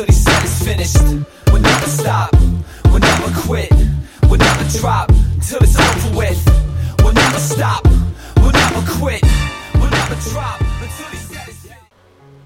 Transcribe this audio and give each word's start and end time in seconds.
until 0.00 0.14
he 0.14 0.20
said 0.20 0.42
it's 0.42 0.64
finished. 0.64 1.26
We'll 1.52 1.62
never 1.62 1.86
stop, 1.86 2.32
we'll 2.86 3.00
never 3.00 3.40
quit, 3.40 3.70
we'll 4.28 4.38
never 4.38 4.78
drop 4.78 5.08
till 5.42 5.58
it's 5.62 5.78
over 5.78 6.16
with. 6.16 6.40
We'll 7.02 7.12
never 7.12 7.38
stop, 7.38 7.84
we'll 8.36 8.52
never 8.52 8.82
quit, 8.92 9.22
we'll 9.74 9.90
never 9.90 10.14
drop. 10.30 10.62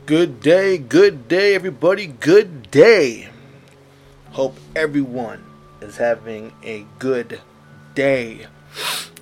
Good 0.06 0.40
day, 0.40 0.78
good 0.78 1.28
day, 1.28 1.54
everybody. 1.54 2.06
Good 2.06 2.70
day. 2.70 3.28
Hope 4.32 4.58
everyone 4.76 5.42
is 5.80 5.96
having 5.96 6.52
a 6.62 6.84
good 6.98 7.40
day. 7.94 8.46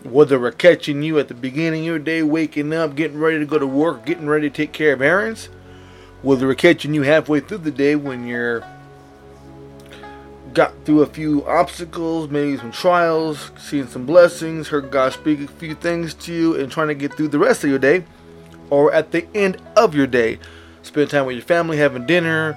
Whether 0.02 0.40
we're 0.40 0.50
catching 0.50 1.02
you 1.02 1.20
at 1.20 1.28
the 1.28 1.34
beginning 1.34 1.82
of 1.82 1.86
your 1.86 1.98
day, 2.00 2.22
waking 2.22 2.72
up, 2.72 2.96
getting 2.96 3.20
ready 3.20 3.38
to 3.38 3.46
go 3.46 3.58
to 3.58 3.66
work, 3.66 4.04
getting 4.04 4.26
ready 4.26 4.50
to 4.50 4.56
take 4.56 4.72
care 4.72 4.94
of 4.94 5.02
errands, 5.02 5.48
whether 6.22 6.46
we're 6.46 6.54
catching 6.54 6.94
you 6.94 7.02
halfway 7.02 7.40
through 7.40 7.58
the 7.58 7.70
day 7.70 7.96
when 7.96 8.26
you're 8.26 8.64
got 10.54 10.72
through 10.84 11.02
a 11.02 11.06
few 11.06 11.46
obstacles, 11.46 12.30
maybe 12.30 12.56
some 12.58 12.72
trials, 12.72 13.50
seeing 13.56 13.86
some 13.86 14.04
blessings, 14.04 14.68
heard 14.68 14.90
God 14.90 15.12
speak 15.12 15.40
a 15.40 15.48
few 15.48 15.74
things 15.74 16.14
to 16.14 16.32
you, 16.32 16.56
and 16.56 16.70
trying 16.70 16.88
to 16.88 16.94
get 16.94 17.14
through 17.14 17.28
the 17.28 17.38
rest 17.38 17.64
of 17.64 17.70
your 17.70 17.78
day, 17.78 18.04
or 18.70 18.92
at 18.92 19.12
the 19.12 19.26
end 19.34 19.60
of 19.76 19.94
your 19.94 20.06
day, 20.06 20.38
spend 20.82 21.10
time 21.10 21.26
with 21.26 21.36
your 21.36 21.44
family, 21.44 21.78
having 21.78 22.06
dinner, 22.06 22.56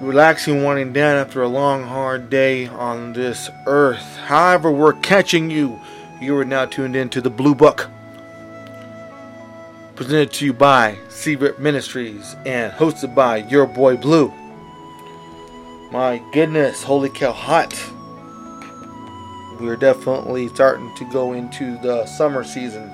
relaxing, 0.00 0.62
winding 0.62 0.92
down 0.92 1.16
after 1.16 1.42
a 1.42 1.48
long, 1.48 1.84
hard 1.84 2.30
day 2.30 2.66
on 2.66 3.12
this 3.12 3.50
earth. 3.66 4.16
However, 4.16 4.70
we're 4.70 4.94
catching 4.94 5.50
you. 5.50 5.78
You 6.20 6.36
are 6.38 6.44
now 6.44 6.64
tuned 6.64 6.96
in 6.96 7.10
to 7.10 7.20
the 7.20 7.30
Blue 7.30 7.54
Book. 7.54 7.90
Presented 9.96 10.30
to 10.34 10.44
you 10.44 10.52
by 10.52 10.98
Secret 11.08 11.58
Ministries 11.58 12.36
and 12.44 12.70
hosted 12.70 13.14
by 13.14 13.38
your 13.38 13.64
boy 13.64 13.96
Blue. 13.96 14.30
My 15.90 16.22
goodness, 16.34 16.82
holy 16.82 17.08
cow, 17.08 17.32
hot. 17.32 17.72
We're 19.58 19.76
definitely 19.76 20.48
starting 20.48 20.94
to 20.96 21.10
go 21.10 21.32
into 21.32 21.78
the 21.78 22.04
summer 22.04 22.44
season. 22.44 22.90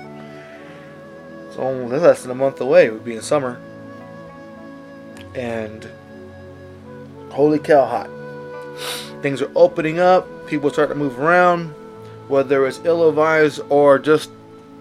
It's 1.48 1.56
only 1.56 1.98
less 1.98 2.23
than 2.23 2.30
a 2.30 2.36
month 2.36 2.61
away. 2.61 2.89
We'll 2.89 3.00
be 3.00 3.17
in 3.17 3.23
summer. 3.23 3.61
And 5.34 5.89
holy 7.30 7.58
cow, 7.58 7.84
hot. 7.84 8.11
Things 9.23 9.42
are 9.42 9.50
opening 9.56 9.98
up. 9.98 10.47
People 10.47 10.70
start 10.70 10.89
to 10.91 10.95
move 10.95 11.19
around. 11.19 11.70
Whether 12.28 12.64
it's 12.64 12.80
ill 12.84 13.08
advised 13.08 13.61
or 13.70 13.98
just 13.98 14.30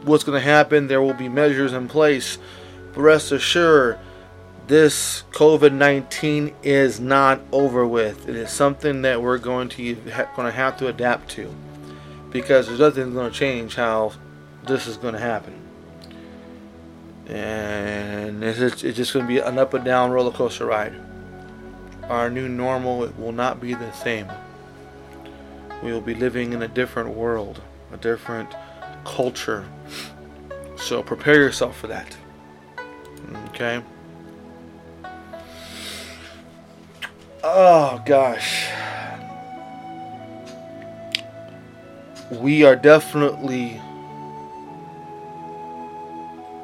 what's 0.03 0.23
going 0.23 0.39
to 0.39 0.45
happen, 0.45 0.87
there 0.87 1.01
will 1.01 1.13
be 1.13 1.29
measures 1.29 1.73
in 1.73 1.87
place. 1.87 2.37
But 2.93 3.01
rest 3.01 3.31
assured, 3.31 3.99
this 4.67 5.23
COVID 5.31 5.73
19 5.73 6.55
is 6.63 6.99
not 6.99 7.41
over 7.51 7.85
with. 7.85 8.29
It 8.29 8.35
is 8.35 8.51
something 8.51 9.01
that 9.01 9.21
we're 9.21 9.37
going 9.37 9.69
to, 9.69 9.95
going 9.95 10.45
to 10.45 10.51
have 10.51 10.77
to 10.77 10.87
adapt 10.87 11.29
to 11.31 11.53
because 12.29 12.67
there's 12.67 12.79
nothing 12.79 13.13
going 13.13 13.31
to 13.31 13.37
change 13.37 13.75
how 13.75 14.13
this 14.63 14.87
is 14.87 14.97
going 14.97 15.13
to 15.13 15.19
happen. 15.19 15.53
And 17.27 18.43
it's 18.43 18.59
just, 18.59 18.83
it's 18.83 18.97
just 18.97 19.13
going 19.13 19.25
to 19.25 19.27
be 19.27 19.39
an 19.39 19.57
up 19.57 19.73
and 19.73 19.85
down 19.85 20.11
roller 20.11 20.31
coaster 20.31 20.65
ride. 20.65 20.93
Our 22.03 22.29
new 22.29 22.47
normal 22.49 23.03
it 23.03 23.17
will 23.17 23.31
not 23.31 23.61
be 23.61 23.73
the 23.73 23.91
same. 23.91 24.27
We 25.83 25.91
will 25.91 26.01
be 26.01 26.13
living 26.13 26.53
in 26.53 26.61
a 26.61 26.67
different 26.67 27.09
world, 27.09 27.61
a 27.91 27.97
different 27.97 28.53
culture. 29.05 29.65
So 30.77 31.03
prepare 31.03 31.35
yourself 31.35 31.77
for 31.77 31.87
that. 31.87 32.15
Okay? 33.49 33.83
Oh 37.43 38.01
gosh. 38.05 38.69
We 42.31 42.63
are 42.63 42.75
definitely 42.75 43.81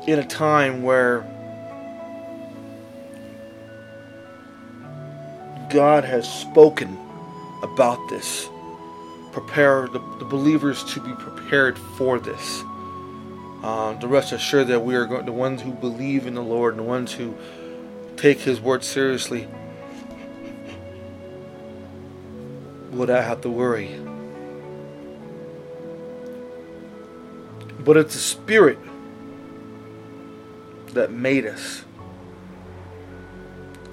in 0.08 0.20
a 0.20 0.26
time 0.26 0.82
where 0.84 1.22
God 5.70 6.06
has 6.06 6.32
spoken 6.32 6.98
about 7.62 8.00
this. 8.10 8.50
Prepare 9.32 9.88
the, 9.88 10.00
the 10.20 10.26
believers 10.26 10.84
to 10.86 11.00
be 11.00 11.14
prepared 11.14 11.78
for 11.78 12.20
this. 12.20 12.64
Um, 13.64 13.98
to 14.00 14.08
rest 14.08 14.32
assured 14.32 14.68
that 14.68 14.84
we 14.84 14.96
are 14.96 15.06
going, 15.06 15.26
the 15.26 15.32
ones 15.32 15.62
who 15.62 15.72
believe 15.72 16.28
in 16.28 16.36
the 16.36 16.44
Lord 16.44 16.76
and 16.76 16.80
the 16.80 16.88
ones 16.88 17.12
who 17.12 17.36
take 18.16 18.40
His 18.40 18.62
word 18.62 18.84
seriously 18.84 19.48
would 22.92 23.10
I 23.10 23.22
have 23.22 23.42
to 23.42 23.50
worry. 23.50 24.00
But 27.80 27.98
it's 27.98 28.14
the 28.14 28.20
Spirit 28.20 28.80
that 30.94 31.12
made 31.12 31.46
us, 31.46 31.84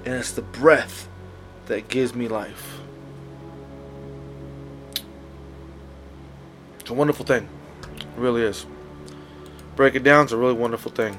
and 0.05 0.15
it's 0.15 0.31
the 0.31 0.41
breath 0.41 1.07
that 1.67 1.87
gives 1.87 2.13
me 2.15 2.27
life. 2.27 2.79
It's 6.85 6.91
a 6.91 6.93
wonderful 6.93 7.25
thing. 7.25 7.49
It 7.97 8.05
really 8.15 8.43
is. 8.43 8.67
Break 9.75 9.95
it 9.95 10.03
down, 10.03 10.25
it's 10.25 10.33
a 10.33 10.37
really 10.37 10.53
wonderful 10.53 10.91
thing. 10.91 11.17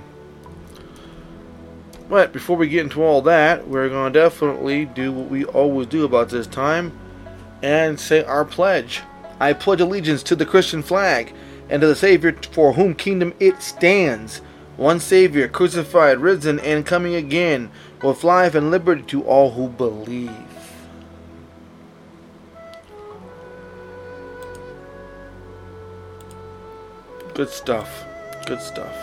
But 2.09 2.33
before 2.33 2.57
we 2.57 2.69
get 2.69 2.85
into 2.85 3.03
all 3.03 3.21
that, 3.23 3.67
we're 3.67 3.89
going 3.89 4.13
to 4.13 4.17
definitely 4.17 4.85
do 4.85 5.11
what 5.11 5.29
we 5.29 5.45
always 5.45 5.89
do 5.89 6.05
about 6.05 6.29
this 6.29 6.47
time 6.47 6.97
and 7.65 7.99
say 7.99 8.23
our 8.23 8.45
pledge. 8.45 9.03
I 9.41 9.55
pledge 9.55 9.81
allegiance 9.81 10.23
to 10.23 10.37
the 10.37 10.47
Christian 10.47 10.85
flag 10.85 11.35
and 11.69 11.81
to 11.81 11.89
the 11.89 11.97
Savior 11.97 12.39
for 12.53 12.75
whom 12.75 12.95
kingdom 12.95 13.35
it 13.41 13.61
stands. 13.61 14.39
One 14.77 15.01
Savior, 15.01 15.49
crucified, 15.49 16.19
risen, 16.19 16.61
and 16.61 16.87
coming 16.87 17.17
again, 17.17 17.73
with 18.05 18.23
life 18.23 18.55
and 18.55 18.71
liberty 18.71 19.03
to 19.09 19.25
all 19.25 19.51
who 19.51 19.67
believe. 19.67 20.56
Good 27.37 27.51
stuff. 27.51 28.07
Good 28.47 28.63
stuff. 28.63 28.97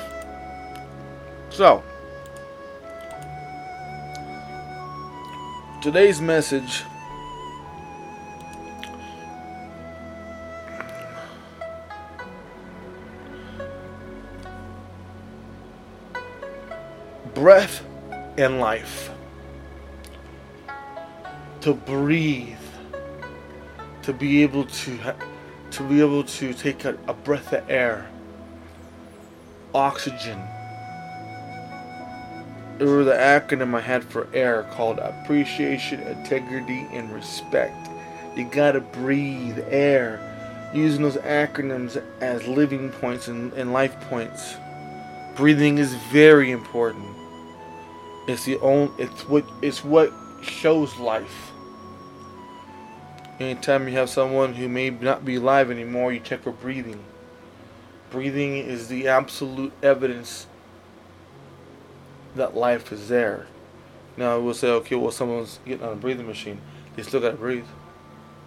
So, 1.51 1.83
today's 5.83 6.19
message 6.19 6.81
breath 17.35 17.85
and 18.39 18.59
life. 18.59 19.11
To 21.61 21.75
breathe, 21.75 22.57
to 24.01 24.11
be 24.11 24.41
able 24.41 24.65
to 24.65 24.97
ha- 24.97 25.15
to 25.69 25.83
be 25.83 26.01
able 26.01 26.23
to 26.23 26.53
take 26.55 26.83
a, 26.85 26.97
a 27.07 27.13
breath 27.13 27.53
of 27.53 27.69
air, 27.69 28.09
oxygen. 29.73 30.41
It 32.79 32.85
was 32.85 33.05
the 33.05 33.13
acronym 33.13 33.75
I 33.75 33.81
had 33.81 34.03
for 34.03 34.27
air 34.33 34.63
called 34.71 34.99
appreciation, 34.99 36.01
integrity, 36.01 36.87
and 36.91 37.13
respect. 37.13 37.89
You 38.35 38.45
gotta 38.45 38.81
breathe 38.81 39.59
air, 39.69 40.19
using 40.73 41.03
those 41.03 41.17
acronyms 41.17 42.01
as 42.19 42.47
living 42.47 42.89
points 42.89 43.27
and, 43.27 43.53
and 43.53 43.71
life 43.71 43.99
points. 44.09 44.55
Breathing 45.35 45.77
is 45.77 45.93
very 46.11 46.51
important. 46.51 47.05
It's 48.27 48.45
the 48.45 48.59
only 48.59 48.91
it's 49.03 49.27
what 49.27 49.45
it's 49.61 49.83
what 49.83 50.11
shows 50.41 50.97
life. 50.97 51.51
Anytime 53.39 53.87
you 53.87 53.95
have 53.95 54.09
someone 54.09 54.53
who 54.53 54.69
may 54.69 54.89
not 54.89 55.25
be 55.25 55.35
alive 55.35 55.69
anymore, 55.69 56.13
you 56.13 56.19
check 56.19 56.43
for 56.43 56.51
breathing. 56.51 57.03
Breathing 58.13 58.57
is 58.57 58.89
the 58.89 59.07
absolute 59.07 59.73
evidence 59.81 60.45
that 62.35 62.55
life 62.55 62.91
is 62.91 63.09
there. 63.09 63.47
Now 64.17 64.39
we'll 64.39 64.53
say, 64.53 64.69
okay, 64.69 64.93
well 64.93 65.09
someone's 65.09 65.57
getting 65.65 65.83
on 65.83 65.93
a 65.93 65.95
breathing 65.95 66.27
machine. 66.27 66.61
They 66.95 67.01
still 67.01 67.19
gotta 67.19 67.37
breathe. 67.37 67.65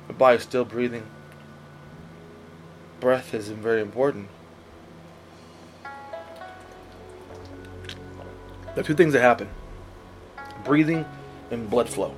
The 0.06 0.12
body's 0.12 0.42
still 0.42 0.64
breathing. 0.64 1.02
Breath 3.00 3.34
is 3.34 3.48
very 3.48 3.82
important. 3.82 4.28
There 8.62 8.78
are 8.78 8.82
two 8.84 8.94
things 8.94 9.14
that 9.14 9.20
happen 9.20 9.48
breathing 10.64 11.04
and 11.50 11.68
blood 11.68 11.88
flow. 11.88 12.14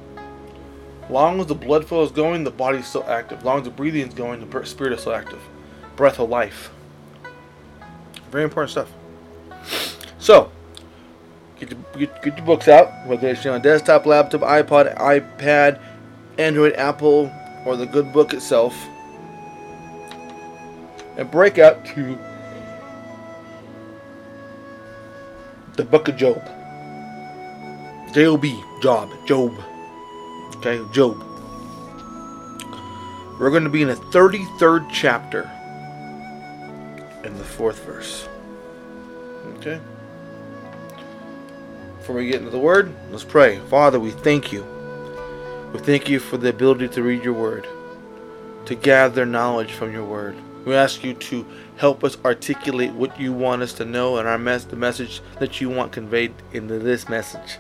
Long 1.09 1.41
as 1.41 1.47
the 1.47 1.55
blood 1.55 1.87
flow 1.87 2.03
is 2.03 2.11
going, 2.11 2.45
the 2.45 2.51
body's 2.51 2.87
still 2.87 3.09
active. 3.09 3.43
Long 3.43 3.61
as 3.61 3.65
the 3.65 3.71
breathing 3.71 4.07
is 4.07 4.13
going, 4.13 4.47
the 4.47 4.65
spirit 4.67 4.93
is 4.93 5.01
still 5.01 5.15
active. 5.15 5.41
Breath 5.97 6.21
of 6.21 6.29
life. 6.29 6.73
Very 8.31 8.45
important 8.45 8.71
stuff. 8.71 8.93
So, 10.19 10.51
Get 11.59 11.73
your, 11.73 11.81
get, 11.99 12.23
get 12.23 12.37
your 12.37 12.47
books 12.47 12.69
out, 12.69 13.07
whether 13.07 13.29
it's 13.29 13.45
on 13.45 13.61
desktop, 13.61 14.07
laptop, 14.07 14.43
iPod, 14.43 14.97
iPad, 14.97 15.81
Android, 16.39 16.75
Apple, 16.75 17.33
or 17.67 17.77
the 17.77 17.87
good 17.87 18.13
book 18.13 18.33
itself. 18.33 18.75
And 21.17 21.29
break 21.33 21.59
out 21.59 21.85
to 21.87 22.17
the 25.75 25.83
book 25.83 26.07
of 26.07 26.17
Job. 26.17 26.41
J 28.15 28.27
O 28.27 28.37
B, 28.37 28.63
Job, 28.81 29.11
Job. 29.27 29.53
Okay, 30.57 30.81
Job. 30.93 31.25
We're 33.41 33.51
going 33.51 33.65
to 33.65 33.71
be 33.71 33.83
in 33.83 33.89
the 33.89 33.97
33rd 33.97 34.89
chapter 34.93 35.51
in 37.33 37.39
the 37.39 37.45
fourth 37.45 37.85
verse. 37.85 38.29
Okay? 39.59 39.81
Before 41.99 42.17
we 42.17 42.27
get 42.27 42.37
into 42.37 42.51
the 42.51 42.59
word, 42.59 42.93
let's 43.11 43.25
pray. 43.25 43.59
Father, 43.69 44.01
we 44.01 44.11
thank 44.11 44.53
you. 44.53 44.65
We 45.73 45.79
thank 45.81 46.09
you 46.09 46.19
for 46.19 46.39
the 46.39 46.49
ability 46.49 46.89
to 46.89 47.03
read 47.03 47.23
your 47.23 47.35
word, 47.35 47.67
to 48.65 48.75
gather 48.75 49.27
knowledge 49.27 49.73
from 49.73 49.93
your 49.93 50.05
word. 50.05 50.37
We 50.65 50.75
ask 50.75 51.05
you 51.05 51.15
to 51.15 51.47
help 51.77 52.03
us 52.05 52.17
articulate 52.25 52.93
what 52.93 53.21
you 53.21 53.33
want 53.33 53.63
us 53.63 53.73
to 53.75 53.85
know 53.85 54.17
and 54.17 54.27
our 54.27 54.39
mess, 54.39 54.65
the 54.65 54.77
message 54.77 55.21
that 55.39 55.61
you 55.61 55.69
want 55.69 55.93
conveyed 55.93 56.33
into 56.53 56.79
this 56.79 57.09
message. 57.09 57.59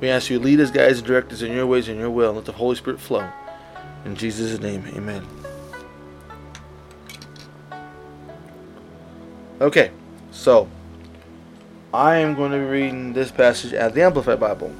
We 0.00 0.08
ask 0.08 0.30
you 0.30 0.38
to 0.38 0.44
lead 0.44 0.60
us, 0.60 0.70
guys, 0.70 0.98
and 0.98 1.06
direct 1.06 1.32
us 1.32 1.42
in 1.42 1.52
your 1.52 1.66
ways 1.66 1.88
and 1.88 1.98
your 1.98 2.10
will. 2.10 2.32
Let 2.32 2.44
the 2.44 2.52
Holy 2.52 2.76
Spirit 2.76 3.00
flow. 3.00 3.28
In 4.04 4.16
Jesus' 4.16 4.60
name, 4.60 4.84
amen. 4.94 5.26
Okay, 9.60 9.90
so 10.30 10.68
I 11.92 12.18
am 12.18 12.36
going 12.36 12.52
to 12.52 12.58
be 12.58 12.64
reading 12.64 13.12
this 13.12 13.32
passage 13.32 13.72
as 13.72 13.92
the 13.92 14.02
Amplified 14.02 14.38
Bible. 14.38 14.72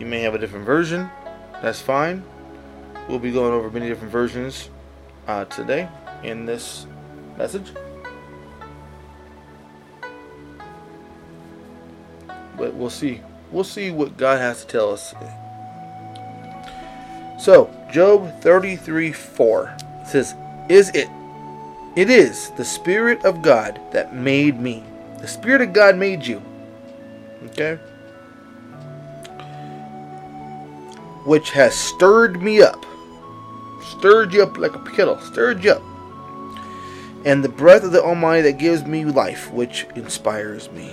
You 0.00 0.06
may 0.06 0.20
have 0.22 0.34
a 0.34 0.38
different 0.38 0.66
version, 0.66 1.08
that's 1.62 1.80
fine. 1.80 2.24
We'll 3.08 3.20
be 3.20 3.30
going 3.30 3.52
over 3.52 3.70
many 3.70 3.88
different 3.88 4.10
versions 4.10 4.68
uh, 5.28 5.44
today 5.44 5.88
in 6.24 6.44
this 6.44 6.88
message. 7.36 7.70
But 12.56 12.74
we'll 12.74 12.90
see. 12.90 13.20
We'll 13.52 13.62
see 13.62 13.92
what 13.92 14.16
God 14.16 14.40
has 14.40 14.64
to 14.64 14.66
tell 14.66 14.92
us. 14.92 15.14
So, 17.38 17.72
Job 17.92 18.40
33 18.40 19.12
4 19.12 19.76
says, 20.04 20.34
Is 20.68 20.90
it? 20.96 21.08
It 21.98 22.10
is 22.10 22.50
the 22.50 22.64
Spirit 22.64 23.24
of 23.24 23.42
God 23.42 23.80
that 23.90 24.14
made 24.14 24.60
me. 24.60 24.84
The 25.20 25.26
Spirit 25.26 25.62
of 25.62 25.72
God 25.72 25.96
made 25.96 26.24
you. 26.24 26.40
Okay? 27.46 27.74
Which 31.24 31.50
has 31.50 31.74
stirred 31.74 32.40
me 32.40 32.62
up. 32.62 32.86
Stirred 33.82 34.32
you 34.32 34.44
up 34.44 34.56
like 34.58 34.76
a 34.76 34.90
kettle. 34.92 35.18
Stirred 35.18 35.64
you 35.64 35.72
up. 35.72 35.82
And 37.24 37.42
the 37.42 37.48
breath 37.48 37.82
of 37.82 37.90
the 37.90 38.00
Almighty 38.00 38.42
that 38.42 38.58
gives 38.58 38.84
me 38.84 39.04
life, 39.04 39.50
which 39.50 39.84
inspires 39.96 40.70
me. 40.70 40.92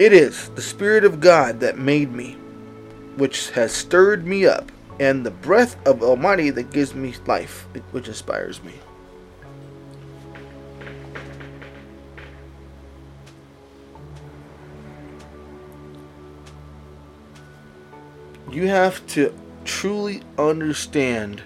It 0.00 0.14
is 0.14 0.48
the 0.54 0.62
Spirit 0.62 1.04
of 1.04 1.20
God 1.20 1.60
that 1.60 1.76
made 1.76 2.10
me, 2.10 2.38
which 3.18 3.50
has 3.50 3.70
stirred 3.70 4.26
me 4.26 4.46
up, 4.46 4.72
and 4.98 5.26
the 5.26 5.30
breath 5.30 5.76
of 5.86 6.02
Almighty 6.02 6.48
that 6.48 6.70
gives 6.70 6.94
me 6.94 7.14
life, 7.26 7.66
which 7.90 8.08
inspires 8.08 8.62
me. 8.62 8.72
You 18.50 18.68
have 18.68 19.06
to 19.08 19.34
truly 19.66 20.22
understand 20.38 21.42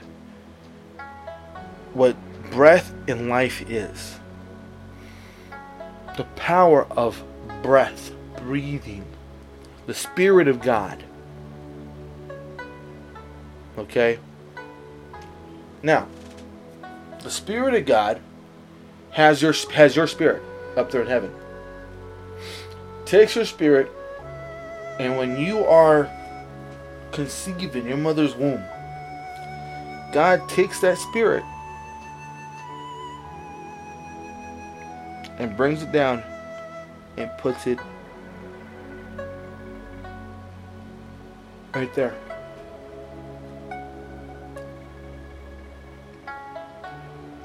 what 1.93 2.17
breath 2.53 2.95
in 3.09 3.29
life 3.29 3.69
is. 3.69 4.21
The 6.17 6.23
power 6.37 6.87
of 6.93 7.21
breath 7.61 8.13
breathing, 8.45 9.05
the 9.87 9.95
Spirit 9.95 10.49
of 10.49 10.61
God. 10.61 11.03
Okay? 13.79 14.19
Now, 15.83 16.07
the 17.23 17.31
Spirit 17.31 17.75
of 17.75 17.87
God 17.87 18.21
has 19.11 19.41
your 19.41 19.53
has 19.73 19.97
your 19.97 20.07
spirit 20.07 20.43
up 20.77 20.91
there 20.91 21.01
in 21.01 21.07
heaven. 21.07 21.33
Takes 23.07 23.37
your 23.37 23.45
spirit, 23.45 23.91
and 24.99 25.17
when 25.17 25.39
you 25.39 25.65
are 25.65 26.11
conceived 27.13 27.77
in 27.77 27.87
your 27.87 27.97
mother's 27.97 28.35
womb, 28.35 28.63
God 30.13 30.47
takes 30.49 30.81
that 30.81 30.99
spirit 30.99 31.45
and 35.39 35.57
brings 35.57 35.83
it 35.83 35.93
down 35.93 36.23
and 37.17 37.31
puts 37.39 37.67
it 37.67 37.79
Right 41.75 41.93
there. 41.95 42.15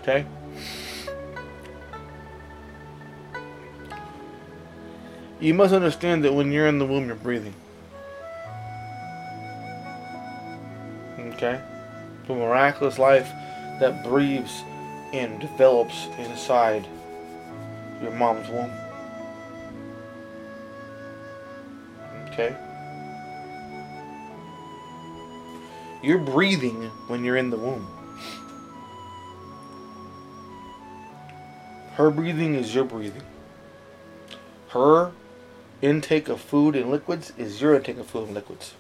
Okay? 0.02 0.26
You 5.40 5.56
must 5.56 5.74
understand 5.74 6.24
that 6.26 6.34
when 6.34 6.52
you're 6.52 6.68
in 6.68 6.78
the 6.78 6.86
womb, 6.86 7.08
you're 7.08 7.16
breathing. 7.16 7.56
Okay? 11.18 11.60
The 12.28 12.36
miraculous 12.36 13.00
life 13.00 13.30
that 13.80 14.04
breathes 14.04 14.62
and 15.12 15.40
develops 15.40 16.06
inside 16.20 16.86
your 18.04 18.12
mom's 18.12 18.48
womb. 18.50 18.72
Okay? 22.28 22.56
You're 26.02 26.18
breathing 26.18 26.84
when 27.08 27.24
you're 27.24 27.38
in 27.38 27.50
the 27.50 27.58
womb. 27.58 27.88
Her 31.96 32.10
breathing 32.10 32.56
is 32.56 32.74
your 32.74 32.86
breathing. 32.86 33.24
Her 34.70 35.12
intake 35.82 36.30
of 36.30 36.40
food 36.40 36.76
and 36.76 36.90
liquids 36.90 37.34
is 37.38 37.62
your 37.62 37.76
intake 37.76 37.98
of 37.98 38.08
food 38.08 38.28
and 38.28 38.36
liquids. 38.36 38.74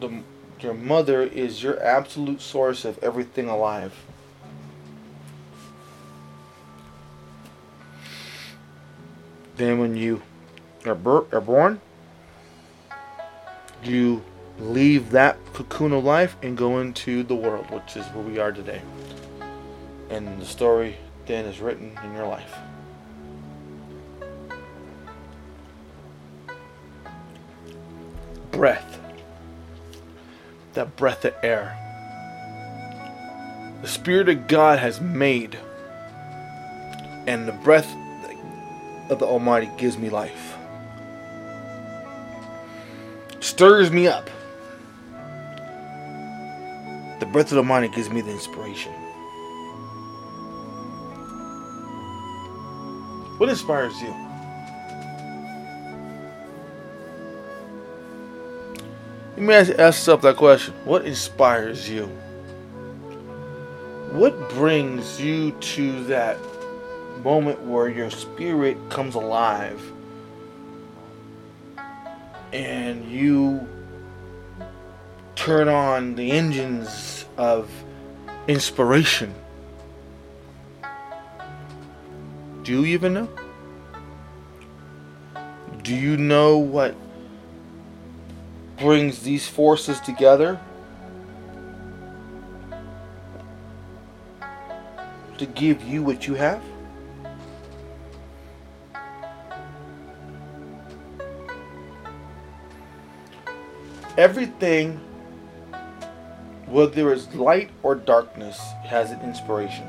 The, 0.00 0.22
your 0.60 0.74
mother 0.74 1.22
is 1.22 1.62
your 1.62 1.82
absolute 1.82 2.42
source 2.42 2.84
of 2.84 3.02
everything 3.02 3.48
alive. 3.48 3.94
Then 9.56 9.78
when 9.78 9.96
you 9.96 10.22
are, 10.84 10.96
are 11.32 11.40
born, 11.40 11.80
you 13.82 14.22
leave 14.58 15.10
that 15.10 15.38
cocoon 15.52 15.92
of 15.92 16.04
life 16.04 16.36
and 16.42 16.56
go 16.56 16.80
into 16.80 17.22
the 17.22 17.34
world, 17.34 17.70
which 17.70 17.96
is 17.96 18.04
where 18.08 18.24
we 18.24 18.38
are 18.38 18.52
today. 18.52 18.82
And 20.10 20.40
the 20.40 20.46
story 20.46 20.96
then 21.26 21.44
is 21.44 21.60
written 21.60 21.98
in 22.04 22.14
your 22.14 22.26
life. 22.26 22.54
Breath. 28.50 29.00
That 30.74 30.96
breath 30.96 31.24
of 31.24 31.34
air. 31.42 31.76
The 33.82 33.88
Spirit 33.88 34.28
of 34.28 34.48
God 34.48 34.80
has 34.80 35.00
made, 35.00 35.56
and 37.28 37.46
the 37.46 37.52
breath 37.52 37.94
of 39.08 39.20
the 39.20 39.26
Almighty 39.26 39.70
gives 39.76 39.96
me 39.96 40.10
life 40.10 40.47
stirs 43.58 43.90
me 43.90 44.06
up. 44.06 44.30
The 47.18 47.26
breath 47.26 47.50
of 47.50 47.56
the 47.56 47.64
mind 47.64 47.92
gives 47.92 48.08
me 48.08 48.20
the 48.20 48.30
inspiration. 48.30 48.92
What 53.38 53.48
inspires 53.48 54.00
you? 54.00 54.14
You 59.36 59.42
may 59.42 59.56
ask 59.56 59.70
yourself 59.70 60.22
that 60.22 60.36
question. 60.36 60.72
What 60.84 61.04
inspires 61.04 61.90
you? 61.90 62.06
What 64.12 64.50
brings 64.50 65.20
you 65.20 65.50
to 65.50 66.04
that 66.04 66.38
moment 67.24 67.60
where 67.62 67.88
your 67.88 68.12
spirit 68.12 68.78
comes 68.88 69.16
alive 69.16 69.82
and 72.52 73.04
you 73.10 73.66
turn 75.34 75.68
on 75.68 76.14
the 76.14 76.30
engines 76.30 77.24
of 77.36 77.70
inspiration? 78.46 79.34
Do 82.62 82.72
you 82.72 82.84
even 82.86 83.14
know? 83.14 83.28
Do 85.82 85.94
you 85.94 86.16
know 86.16 86.58
what 86.58 86.94
brings 88.78 89.22
these 89.22 89.48
forces 89.48 90.00
together 90.00 90.60
to 95.38 95.46
give 95.46 95.82
you 95.82 96.02
what 96.02 96.26
you 96.26 96.34
have? 96.34 96.62
Everything, 104.18 105.00
whether 106.66 107.12
it's 107.12 107.32
light 107.36 107.70
or 107.84 107.94
darkness, 107.94 108.58
has 108.84 109.12
an 109.12 109.20
inspiration. 109.20 109.86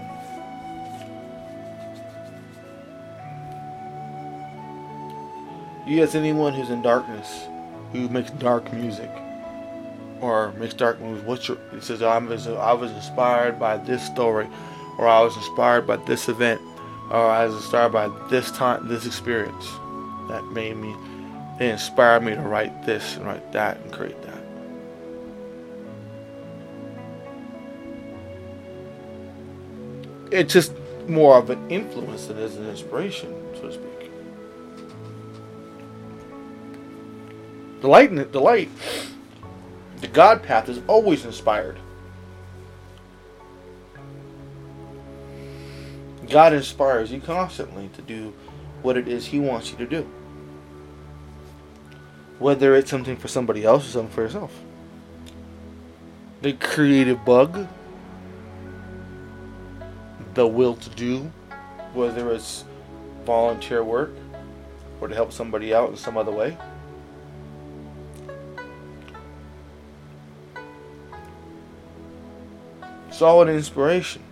You 5.87 6.03
ask 6.03 6.13
anyone 6.13 6.53
who's 6.53 6.69
in 6.69 6.83
darkness, 6.83 7.47
who 7.91 8.07
makes 8.09 8.29
dark 8.29 8.71
music, 8.71 9.09
or 10.21 10.51
makes 10.59 10.75
dark 10.75 11.01
movies, 11.01 11.23
what's 11.23 11.47
your? 11.47 11.57
He 11.73 11.81
says, 11.81 12.03
I 12.03 12.19
was, 12.19 12.47
I 12.47 12.73
was 12.73 12.91
inspired 12.91 13.59
by 13.59 13.77
this 13.77 14.05
story, 14.05 14.47
or 14.99 15.07
I 15.07 15.21
was 15.21 15.35
inspired 15.37 15.87
by 15.87 15.95
this 15.95 16.29
event, 16.29 16.61
or 17.09 17.25
I 17.25 17.45
was 17.45 17.55
inspired 17.55 17.93
by 17.93 18.09
this 18.29 18.51
time, 18.51 18.87
this 18.87 19.07
experience 19.07 19.65
that 20.27 20.45
made 20.53 20.77
me, 20.77 20.95
it 21.59 21.65
inspired 21.65 22.23
me 22.23 22.35
to 22.35 22.41
write 22.41 22.85
this 22.85 23.17
and 23.17 23.25
write 23.25 23.51
that 23.51 23.77
and 23.81 23.91
create 23.91 24.21
that. 24.23 24.39
It's 30.31 30.53
just 30.53 30.73
more 31.07 31.37
of 31.37 31.49
an 31.49 31.69
influence 31.69 32.27
than 32.27 32.37
is 32.37 32.55
an 32.55 32.69
inspiration, 32.69 33.35
so 33.55 33.61
to 33.63 33.73
speak. 33.73 34.11
The 37.81 37.87
light, 37.87 38.31
the 38.31 38.39
light, 38.39 38.69
the 40.01 40.07
God 40.07 40.43
path 40.43 40.69
is 40.69 40.81
always 40.87 41.25
inspired. 41.25 41.77
God 46.29 46.53
inspires 46.53 47.11
you 47.11 47.19
constantly 47.19 47.89
to 47.95 48.01
do 48.03 48.33
what 48.81 48.95
it 48.97 49.07
is 49.07 49.25
He 49.25 49.39
wants 49.39 49.71
you 49.71 49.77
to 49.77 49.87
do. 49.87 50.07
Whether 52.39 52.75
it's 52.75 52.89
something 52.89 53.17
for 53.17 53.27
somebody 53.27 53.63
else 53.63 53.87
or 53.89 53.91
something 53.91 54.15
for 54.15 54.21
yourself. 54.21 54.57
The 56.41 56.53
creative 56.53 57.23
bug, 57.25 57.67
the 60.33 60.47
will 60.47 60.75
to 60.75 60.89
do, 60.91 61.31
whether 61.93 62.31
it's 62.31 62.63
volunteer 63.25 63.83
work 63.83 64.11
or 65.01 65.09
to 65.09 65.15
help 65.15 65.33
somebody 65.33 65.73
out 65.73 65.89
in 65.89 65.97
some 65.97 66.17
other 66.17 66.31
way. 66.31 66.57
It's 73.09 73.21
all 73.21 73.41
an 73.41 73.49
inspiration. 73.49 74.23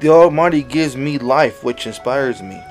The 0.00 0.08
Almighty 0.10 0.62
gives 0.62 0.96
me 0.96 1.18
life, 1.18 1.64
which 1.64 1.86
inspires 1.86 2.40
me. 2.40 2.62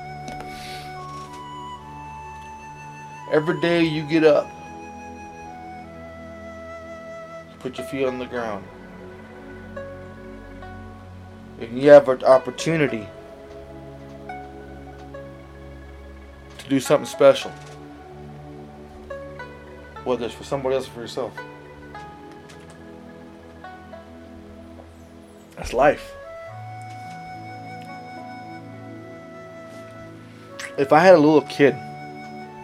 Every 3.30 3.60
day 3.60 3.84
you 3.84 4.02
get 4.04 4.24
up, 4.24 4.48
put 7.58 7.76
your 7.76 7.86
feet 7.88 8.06
on 8.06 8.18
the 8.18 8.24
ground, 8.24 8.64
and 11.60 11.78
you 11.78 11.90
have 11.90 12.08
an 12.08 12.24
opportunity 12.24 13.06
to 16.56 16.68
do 16.70 16.80
something 16.80 17.04
special, 17.04 17.50
whether 20.04 20.24
it's 20.24 20.34
for 20.34 20.44
somebody 20.44 20.76
else 20.76 20.88
or 20.88 20.92
for 20.92 21.00
yourself. 21.02 21.38
That's 25.56 25.74
life. 25.74 26.14
If 30.78 30.92
I 30.92 31.00
had 31.00 31.14
a 31.14 31.18
little 31.18 31.42
kid, 31.42 31.74
a 31.74 32.54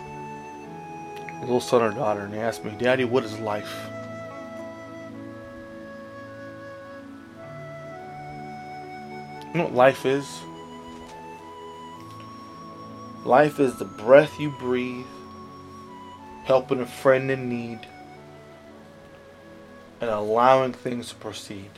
little 1.40 1.60
son 1.60 1.82
or 1.82 1.90
daughter, 1.90 2.20
and 2.20 2.32
they 2.32 2.38
asked 2.38 2.64
me, 2.64 2.72
Daddy, 2.78 3.04
what 3.04 3.24
is 3.24 3.38
life? 3.40 3.76
You 9.52 9.58
know 9.58 9.64
what 9.64 9.74
life 9.74 10.06
is? 10.06 10.26
Life 13.24 13.58
is 13.58 13.76
the 13.78 13.84
breath 13.84 14.38
you 14.38 14.50
breathe, 14.60 15.06
helping 16.44 16.80
a 16.80 16.86
friend 16.86 17.30
in 17.30 17.48
need, 17.48 17.80
and 20.00 20.10
allowing 20.10 20.72
things 20.72 21.08
to 21.08 21.14
proceed. 21.16 21.70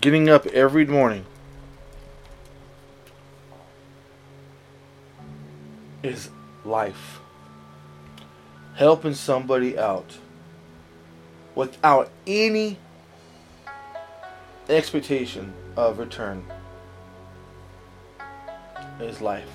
Getting 0.00 0.30
up 0.30 0.46
every 0.46 0.86
morning 0.86 1.26
is 6.02 6.30
life. 6.64 7.20
Helping 8.76 9.12
somebody 9.12 9.78
out 9.78 10.16
without 11.54 12.10
any 12.26 12.78
expectation 14.70 15.52
of 15.76 15.98
return 15.98 16.44
is 19.00 19.20
life. 19.20 19.50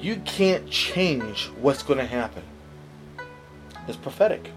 You 0.00 0.16
can't 0.24 0.68
change 0.68 1.50
what's 1.60 1.84
going 1.84 2.00
to 2.00 2.06
happen. 2.06 2.42
It's 3.86 3.96
prophetic 3.96 4.50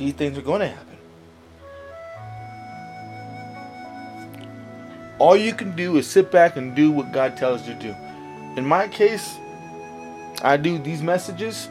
these 0.00 0.14
things 0.14 0.38
are 0.38 0.42
going 0.42 0.60
to 0.60 0.66
happen. 0.66 0.96
All 5.18 5.36
you 5.36 5.52
can 5.52 5.76
do 5.76 5.98
is 5.98 6.06
sit 6.08 6.30
back 6.30 6.56
and 6.56 6.74
do 6.74 6.90
what 6.90 7.12
God 7.12 7.36
tells 7.36 7.68
you 7.68 7.74
to 7.74 7.80
do. 7.80 7.94
In 8.56 8.64
my 8.64 8.88
case, 8.88 9.36
I 10.42 10.56
do 10.56 10.78
these 10.78 11.02
messages 11.02 11.68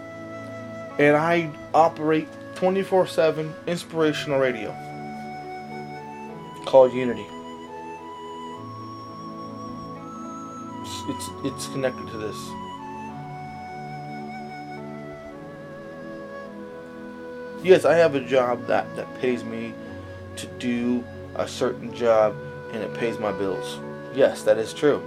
and 1.00 1.18
I 1.18 1.50
operate 1.74 2.28
24 2.54 3.08
7 3.08 3.52
inspirational 3.66 4.40
radio 4.40 4.70
called 6.66 6.94
Unity. 6.94 7.26
It's, 11.10 11.30
it's 11.46 11.68
connected 11.70 12.08
to 12.12 12.18
this. 12.20 12.69
Yes, 17.64 17.86
I 17.86 17.96
have 17.96 18.16
a 18.16 18.22
job 18.22 18.68
that, 18.68 18.96
that 18.96 19.20
pays 19.20 19.44
me 19.44 19.74
to 20.38 20.48
do 20.60 21.04
a 21.36 21.48
certain 21.48 21.94
job 21.94 22.36
and 22.72 22.84
it 22.84 22.94
pays 22.94 23.18
my 23.20 23.32
bills. 23.32 23.80
Yes, 24.14 24.44
that 24.44 24.58
is 24.58 24.74
true. 24.74 25.02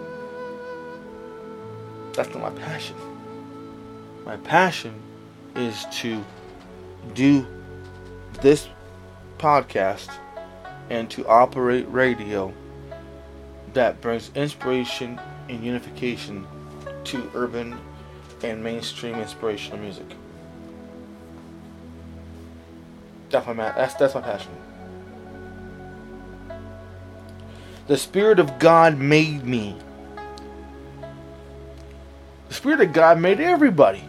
That's 2.15 2.29
not 2.35 2.55
my 2.55 2.61
passion. 2.61 2.97
My 4.25 4.37
passion 4.39 4.95
is 5.57 5.87
to 5.93 6.25
do 7.15 7.47
this 8.41 8.69
podcast 9.39 10.11
and 10.91 11.11
to 11.11 11.27
operate 11.27 11.87
radio 11.89 12.53
that 13.73 14.01
brings 14.01 14.31
inspiration 14.35 15.21
and 15.49 15.65
unification 15.65 16.47
to 17.05 17.31
urban 17.35 17.79
and 18.43 18.63
mainstream 18.63 19.17
inspirational 19.17 19.79
music. 19.79 20.07
That's 23.33 23.47
my 23.47 23.55
that's 23.55 23.95
that's 23.95 24.15
my 24.15 24.21
passion. 24.21 24.53
The 27.89 27.97
Spirit 27.97 28.39
of 28.39 28.59
God 28.59 28.99
made 28.99 29.45
me. 29.45 29.77
The 32.49 32.55
Spirit 32.55 32.81
of 32.81 32.93
God 32.93 33.19
made 33.19 33.41
everybody. 33.41 34.05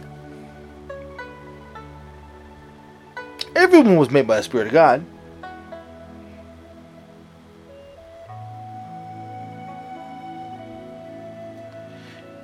Everyone 3.56 3.96
was 3.96 4.10
made 4.10 4.26
by 4.26 4.36
the 4.36 4.42
Spirit 4.42 4.68
of 4.68 4.72
God. 4.72 5.04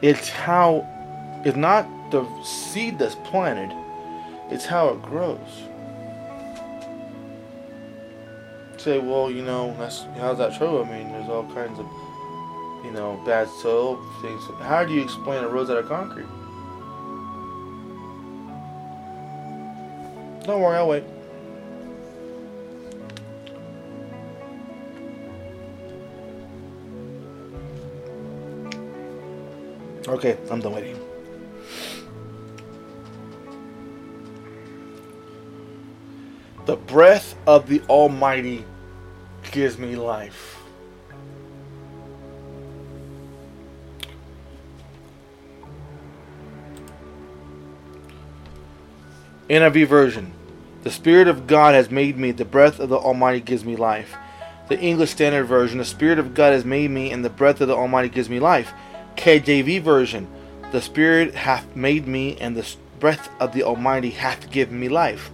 It's 0.03 0.31
how, 0.31 0.87
it's 1.45 1.57
not 1.57 1.87
the 2.11 2.27
seed 2.43 2.99
that's 2.99 3.17
planted, 3.17 3.77
it's 4.51 4.65
how 4.65 4.89
it 4.89 5.03
grows. 5.03 5.70
Say, 8.81 8.99
well, 8.99 9.31
you 9.31 9.43
know, 9.43 9.75
that's 9.79 10.05
how's 10.17 10.39
that 10.39 10.57
true? 10.57 10.83
I 10.83 10.85
mean, 10.91 11.13
there's 11.13 11.29
all 11.29 11.45
kinds 11.53 11.79
of, 11.79 11.87
you 12.85 12.91
know, 12.91 13.21
bad 13.27 13.49
soil 13.49 14.03
things. 14.23 14.43
How 14.61 14.85
do 14.85 14.95
you 14.95 15.03
explain 15.03 15.45
a 15.45 15.49
roads 15.49 15.69
out 15.71 15.77
of 15.77 15.87
concrete? 15.87 16.27
Don't 20.47 20.63
worry, 20.63 20.77
I'll 20.79 20.89
wait. 20.89 21.05
Okay, 30.09 30.39
I'm 30.51 30.61
done 30.61 30.73
waiting. 30.73 31.10
The 36.67 36.77
breath 36.77 37.35
of 37.47 37.69
the 37.69 37.81
Almighty 37.89 38.65
gives 39.51 39.79
me 39.79 39.97
life. 39.97 40.59
NIV 49.49 49.87
version. 49.89 50.33
The 50.85 50.91
Spirit 50.91 51.27
of 51.27 51.47
God 51.47 51.75
has 51.75 51.91
made 51.91 52.17
me, 52.17 52.31
the 52.31 52.45
breath 52.45 52.79
of 52.79 52.89
the 52.89 52.97
Almighty 52.97 53.41
gives 53.41 53.65
me 53.65 53.75
life. 53.75 54.15
The 54.69 54.79
English 54.79 55.11
Standard 55.11 55.45
Version. 55.45 55.79
The 55.79 55.85
Spirit 55.85 56.21
of 56.21 56.35
God 56.35 56.53
has 56.53 56.65
made 56.65 56.91
me, 56.91 57.11
and 57.11 57.25
the 57.25 57.31
breath 57.31 57.61
of 57.61 57.67
the 57.67 57.75
Almighty 57.75 58.09
gives 58.09 58.31
me 58.31 58.39
life. 58.39 58.73
KJV 59.17 59.83
version, 59.83 60.29
the 60.71 60.81
Spirit 60.81 61.35
hath 61.35 61.75
made 61.75 62.07
me, 62.07 62.37
and 62.37 62.57
the 62.57 62.65
breath 63.01 63.29
of 63.41 63.53
the 63.53 63.65
Almighty 63.65 64.11
hath 64.11 64.51
given 64.51 64.79
me 64.79 64.89
life. 64.89 65.31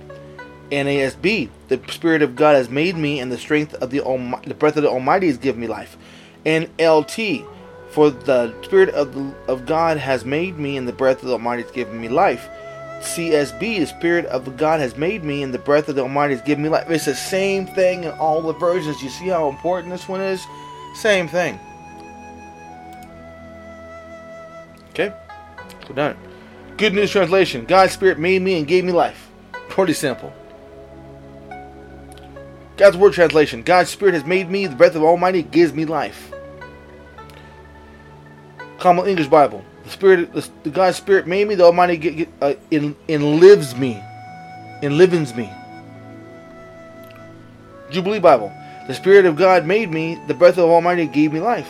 NASB, 0.71 1.49
the 1.69 1.81
Spirit 1.89 2.23
of 2.23 2.37
God 2.37 2.55
has 2.57 2.69
made 2.69 2.97
me, 2.97 3.21
and 3.21 3.31
the 3.31 3.39
strength 3.39 3.75
of 3.75 3.91
the 3.91 4.01
Almighty, 4.01 4.49
the 4.49 4.55
breath 4.55 4.77
of 4.77 4.83
the 4.83 4.91
Almighty 4.91 5.27
has 5.29 5.39
given 5.39 5.61
me 5.61 5.67
life. 5.67 5.97
NLT, 6.45 7.47
for 7.91 8.11
the 8.11 8.55
Spirit 8.63 8.91
of 8.91 9.15
the, 9.15 9.35
of 9.49 9.67
God 9.67 9.97
has 9.99 10.25
made 10.25 10.59
me, 10.59 10.77
and 10.77 10.87
the 10.87 10.93
breath 10.93 11.23
of 11.23 11.29
the 11.29 11.33
Almighty 11.33 11.63
has 11.63 11.73
given 11.73 12.01
me 12.01 12.09
life. 12.09 12.49
CSB, 13.01 13.81
the 13.81 13.87
Spirit 13.87 14.27
of 14.27 14.57
God 14.57 14.81
has 14.81 14.97
made 14.97 15.23
me, 15.25 15.43
and 15.43 15.53
the 15.53 15.59
breath 15.59 15.89
of 15.89 15.97
the 15.97 16.03
Almighty 16.03 16.35
has 16.35 16.43
given 16.43 16.65
me 16.65 16.71
life. 16.71 16.91
It's 16.91 17.05
the 17.05 17.15
same 17.15 17.67
thing 17.67 18.05
in 18.05 18.11
all 18.13 18.43
the 18.43 18.55
versions. 18.55 19.03
You 19.03 19.11
see 19.11 19.29
how 19.29 19.49
important 19.49 19.93
this 19.93 20.09
one 20.09 20.21
is? 20.21 20.45
Same 20.95 21.29
thing. 21.29 21.61
Okay? 24.91 25.13
We're 25.89 25.95
done. 25.95 26.17
Good 26.77 26.95
News 26.95 27.11
Translation 27.11 27.65
God's 27.65 27.93
Spirit 27.93 28.19
made 28.19 28.43
me 28.43 28.59
and 28.59 28.67
gave 28.67 28.85
me 28.85 28.93
life. 28.93 29.31
Pretty 29.69 29.93
simple. 29.93 30.33
God's 32.77 32.97
Word 32.97 33.13
Translation 33.15 33.63
God's 33.63 33.91
Spirit 33.91 34.15
has 34.15 34.25
made 34.25 34.51
me, 34.51 34.67
the 34.67 34.77
breath 34.77 34.95
of 34.95 35.03
Almighty 35.03 35.43
gives 35.43 35.73
me 35.73 35.85
life. 35.85 36.33
Common 38.79 39.07
English 39.07 39.29
Bible. 39.29 39.65
The 39.85 39.91
Spirit, 39.91 40.33
the, 40.33 40.49
the 40.65 40.71
God's 40.71 40.97
Spirit 40.97 41.27
made 41.27 41.49
me, 41.49 41.55
the 41.55 41.65
Almighty 41.65 41.97
get, 41.97 42.17
get, 42.17 42.29
uh, 42.41 42.55
in, 42.71 42.95
in 43.09 43.41
lives 43.41 43.75
me, 43.75 44.03
enlivens 44.83 45.35
me. 45.35 45.51
Jubilee 47.91 48.19
Bible. 48.19 48.53
The 48.89 48.95
Spirit 48.95 49.25
of 49.25 49.37
God 49.37 49.65
made 49.65 49.91
me, 49.91 50.19
the 50.27 50.35
breath 50.35 50.59
of 50.59 50.69
Almighty 50.69 51.07
gave 51.07 51.33
me 51.33 51.41
life. 51.41 51.69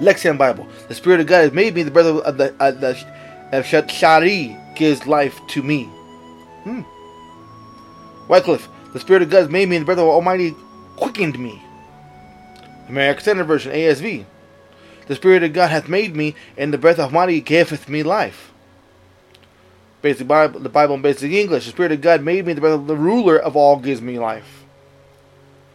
Lexham 0.00 0.36
Bible. 0.38 0.68
The 0.88 0.94
Spirit 0.94 1.20
of 1.20 1.26
God 1.26 1.40
has 1.40 1.52
made 1.52 1.74
me 1.74 1.82
the 1.82 1.90
breath 1.90 2.06
of 2.06 2.36
the, 2.36 2.54
uh, 2.60 2.70
the 2.70 3.04
of 3.52 3.64
Shaddai 3.64 4.74
gives 4.76 5.06
life 5.06 5.40
to 5.48 5.62
me. 5.62 5.84
Hmm. 6.64 6.82
Wycliffe. 8.28 8.68
The 8.92 9.00
Spirit 9.00 9.22
of 9.22 9.30
God 9.30 9.40
has 9.40 9.50
made 9.50 9.68
me 9.68 9.76
and 9.76 9.82
the 9.82 9.86
breath 9.86 9.98
of 9.98 10.08
Almighty 10.08 10.54
quickened 10.96 11.38
me. 11.38 11.62
American 12.88 13.22
Standard 13.22 13.44
Version 13.44 13.72
ASV. 13.72 14.24
The 15.06 15.14
Spirit 15.14 15.42
of 15.42 15.52
God 15.52 15.68
hath 15.70 15.88
made 15.88 16.14
me 16.14 16.34
and 16.56 16.72
the 16.72 16.78
breath 16.78 16.98
of 16.98 17.06
Almighty 17.06 17.40
giveth 17.40 17.88
me 17.88 18.02
life. 18.02 18.52
Basic 20.00 20.28
Bible, 20.28 20.60
the 20.60 20.68
Bible 20.68 20.94
in 20.94 21.02
Basic 21.02 21.32
English. 21.32 21.64
The 21.64 21.70
Spirit 21.70 21.92
of 21.92 22.00
God 22.00 22.22
made 22.22 22.46
me 22.46 22.52
the 22.52 22.60
breath 22.60 22.74
of 22.74 22.86
the 22.86 22.96
ruler 22.96 23.36
of 23.36 23.56
all 23.56 23.78
gives 23.78 24.00
me 24.00 24.18
life. 24.18 24.64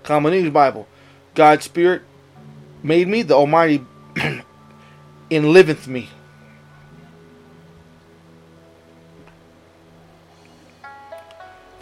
Common 0.03 0.33
English 0.33 0.53
Bible. 0.53 0.87
God's 1.35 1.65
Spirit 1.65 2.03
made 2.81 3.07
me, 3.07 3.21
the 3.21 3.33
Almighty 3.33 3.85
in 5.29 5.53
liveth 5.53 5.87
me. 5.87 6.09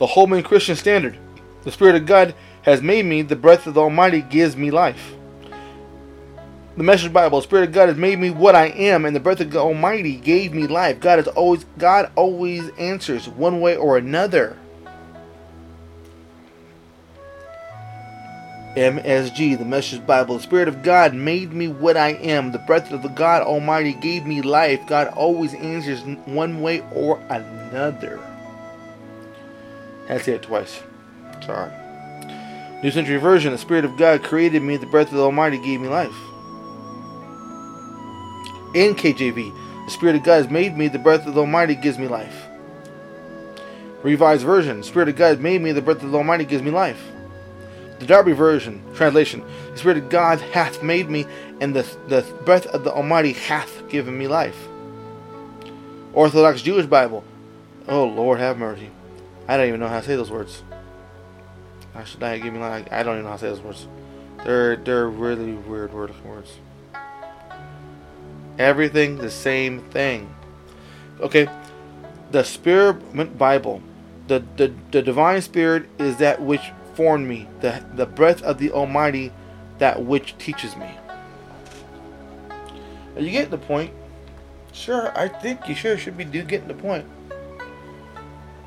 The 0.02 0.08
Holman 0.08 0.42
Christian 0.42 0.76
Standard. 0.76 1.16
The 1.64 1.72
Spirit 1.72 1.94
of 1.94 2.08
God 2.08 2.34
has 2.64 2.82
made 2.82 3.06
me, 3.06 3.22
the 3.22 3.36
breath 3.36 3.68
of 3.68 3.76
the 3.76 3.82
Almighty 3.82 4.22
gives 4.22 4.58
me 4.58 4.72
life. 4.72 5.14
The 6.76 6.82
Message 6.82 7.14
Bible, 7.14 7.38
the 7.38 7.44
Spirit 7.44 7.70
of 7.70 7.76
God 7.76 7.88
has 7.88 8.00
made 8.00 8.18
me 8.18 8.32
what 8.32 8.56
I 8.56 8.70
am, 8.70 9.06
and 9.06 9.16
the 9.16 9.20
breath 9.20 9.42
of 9.42 9.52
the 9.52 9.60
Almighty 9.60 10.16
gave 10.16 10.56
me 10.56 10.66
life. 10.66 11.00
God 11.00 11.20
is 11.20 11.28
always 11.28 11.68
God 11.78 12.12
always 12.16 12.68
answers 12.80 13.30
one 13.30 13.62
way 13.62 13.76
or 13.76 13.96
another. 13.96 14.58
MSG, 18.76 19.56
the 19.56 19.66
Message 19.66 20.04
Bible. 20.08 20.38
The 20.38 20.42
Spirit 20.42 20.68
of 20.68 20.82
God 20.82 21.14
made 21.14 21.54
me 21.54 21.68
what 21.68 21.96
I 21.96 22.14
am. 22.14 22.52
The 22.52 22.58
breath 22.58 22.92
of 22.92 23.04
the 23.04 23.10
God 23.10 23.44
Almighty 23.44 23.94
gave 23.94 24.26
me 24.26 24.42
life. 24.42 24.82
God 24.88 25.10
always 25.10 25.54
answers 25.54 26.02
one 26.26 26.64
way 26.64 26.82
or 26.92 27.20
another. 27.30 28.20
Say 30.20 30.34
it 30.34 30.44
twice. 30.44 30.82
Sorry. 31.46 31.72
New 32.84 32.92
Century 32.92 33.18
Version. 33.18 33.52
The 33.52 33.58
Spirit 33.58 33.86
of 33.86 33.98
God 33.98 34.24
created 34.24 34.62
me. 34.62 34.78
The 34.78 34.86
breath 34.88 35.08
of 35.08 35.14
the 35.14 35.24
Almighty 35.24 35.58
gave 35.58 35.82
me 35.82 35.88
life. 35.88 36.16
NKJV. 38.74 39.86
The 39.86 39.92
Spirit 39.92 40.16
of 40.18 40.24
God 40.24 40.44
has 40.44 40.50
made 40.50 40.78
me. 40.78 40.88
The 40.88 41.00
breath 41.00 41.26
of 41.26 41.34
the 41.34 41.42
Almighty 41.42 41.76
gives 41.76 41.98
me 41.98 42.08
life. 42.08 42.48
Revised 44.04 44.44
Version. 44.44 44.78
The 44.78 44.84
Spirit 44.84 45.10
of 45.10 45.16
God 45.16 45.40
made 45.40 45.62
me. 45.62 45.72
The 45.72 45.82
breath 45.82 46.04
of 46.04 46.12
the 46.12 46.18
Almighty 46.18 46.46
gives 46.46 46.64
me 46.64 46.72
life. 46.72 47.02
The 48.02 48.08
Darby 48.08 48.32
version, 48.32 48.82
translation, 48.96 49.44
the 49.74 49.78
Spirit 49.78 50.00
of 50.00 50.10
God 50.10 50.42
hath 50.42 50.82
made 50.82 51.08
me, 51.08 51.28
and 51.60 51.76
the, 51.76 51.84
the 52.08 52.24
breath 52.46 52.66
of 52.66 52.84
the 52.84 52.92
Almighty 52.92 53.34
hath 53.34 53.88
given 53.90 54.18
me 54.18 54.28
life. 54.28 54.58
Orthodox 56.12 56.64
Jewish 56.64 56.88
Bible, 56.88 57.24
oh 57.88 58.06
Lord 58.06 58.40
have 58.40 58.58
mercy. 58.58 58.90
I 59.52 59.58
don't 59.58 59.68
even 59.68 59.82
know 59.82 59.90
how 59.90 60.00
to 60.00 60.06
say 60.06 60.16
those 60.16 60.32
words. 60.32 60.64
I 61.94 62.06
should 62.06 62.22
not 62.22 62.42
give 62.42 62.54
me 62.54 62.60
like 62.62 62.90
I 62.90 63.04
don't 63.04 63.16
even 63.16 63.26
know 63.26 63.32
how 63.32 63.36
to 63.36 63.42
say 63.42 63.50
those 63.50 63.60
words. 63.60 63.86
They're 64.46 64.78
they're 64.78 65.10
really 65.10 65.52
weird 65.52 65.94
word 65.94 66.14
words. 66.24 66.54
Everything 68.58 69.18
the 69.18 69.30
same 69.30 69.82
thing. 69.90 70.34
Okay, 71.20 71.50
the 72.32 72.44
Spirit 72.44 73.38
Bible, 73.38 73.84
the 74.28 74.42
the 74.56 74.74
the 74.92 75.02
divine 75.02 75.42
Spirit 75.42 75.90
is 76.00 76.16
that 76.20 76.42
which 76.42 76.72
formed 76.94 77.28
me, 77.28 77.46
the, 77.60 77.84
the 77.96 78.06
breath 78.06 78.42
of 78.44 78.58
the 78.58 78.72
Almighty, 78.72 79.34
that 79.80 80.02
which 80.02 80.38
teaches 80.38 80.78
me. 80.78 80.98
Are 83.18 83.22
you 83.22 83.32
getting 83.32 83.52
the 83.52 83.58
point? 83.58 83.92
Sure, 84.72 85.12
I 85.14 85.28
think 85.28 85.68
you 85.68 85.76
sure 85.76 85.98
should 85.98 86.16
be 86.16 86.24
do 86.24 86.42
getting 86.42 86.70
the 86.70 86.74
point. 86.74 87.06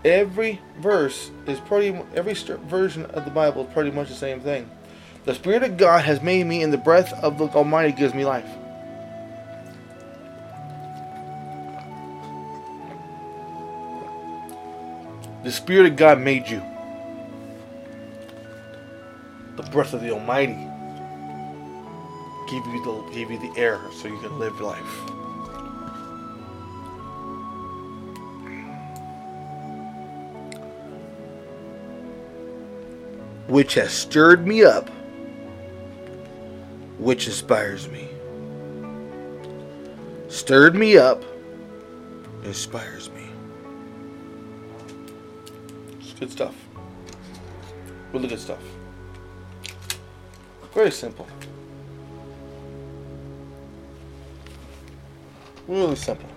Every 0.05 0.61
verse 0.79 1.31
is 1.47 1.59
pretty, 1.61 1.99
every 2.15 2.35
version 2.35 3.07
of 3.07 3.25
the 3.25 3.31
Bible 3.31 3.67
is 3.67 3.73
pretty 3.73 3.91
much 3.91 4.09
the 4.09 4.15
same 4.15 4.41
thing. 4.41 4.71
The 5.25 5.35
Spirit 5.35 5.63
of 5.63 5.79
God 5.79 6.05
has 6.05 6.21
made 6.21 6.45
me, 6.47 6.63
and 6.63 6.73
the 6.73 6.79
breath 6.79 7.13
of 7.23 7.39
the 7.39 7.47
Almighty 7.47 7.93
gives 7.93 8.13
me 8.13 8.25
life. 8.27 8.49
The 15.43 15.53
Spirit 15.53 15.93
of 15.93 15.97
God 15.97 16.21
made 16.21 16.49
you 16.49 16.63
the 19.57 19.63
breath 19.71 19.93
of 19.93 20.01
the 20.01 20.11
Almighty 20.11 20.69
gave 22.51 22.67
you 22.67 22.85
the 22.85 23.11
gave 23.15 23.31
you 23.31 23.39
the 23.39 23.59
air 23.59 23.81
so 23.93 24.09
you 24.09 24.19
can 24.19 24.39
live 24.39 24.61
life. 24.61 25.24
Which 33.55 33.75
has 33.75 33.93
stirred 33.93 34.49
me 34.49 34.65
up, 34.65 34.91
which 36.99 37.29
inspires 37.29 37.89
me. 37.89 38.09
Stirred 40.27 40.75
me 40.75 40.97
up, 40.99 41.23
inspires 42.43 43.11
me. 43.11 43.29
It's 46.01 46.15
good 46.15 46.33
stuff. 46.33 46.57
Really 48.13 48.27
good 48.27 48.41
stuff. 48.41 48.59
Very 50.75 50.91
simple. 50.91 51.29
Really 55.69 55.95
simple. 55.95 56.29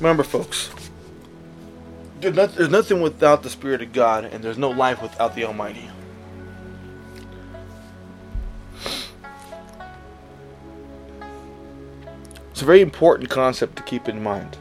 Remember, 0.00 0.24
folks, 0.24 0.70
There's, 2.24 2.36
not, 2.36 2.54
there's 2.54 2.70
nothing 2.70 3.02
without 3.02 3.42
the 3.42 3.50
Spirit 3.50 3.82
of 3.82 3.92
God, 3.92 4.24
and 4.24 4.42
there's 4.42 4.56
no 4.56 4.70
life 4.70 5.02
without 5.02 5.34
the 5.34 5.44
Almighty. 5.44 5.90
It's 12.50 12.62
a 12.62 12.64
very 12.64 12.80
important 12.80 13.28
concept 13.28 13.76
to 13.76 13.82
keep 13.82 14.08
in 14.08 14.22
mind. 14.22 14.56